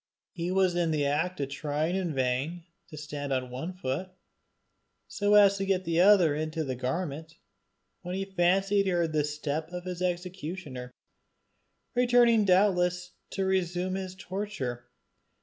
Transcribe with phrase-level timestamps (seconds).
[0.31, 4.09] He was in the act of trying in vain to stand on one foot,
[5.07, 7.35] so as to get the other into the garment,
[8.01, 10.89] when he fancied he heard the step of his executioner,
[11.93, 14.89] returning doubtless to resume his torture.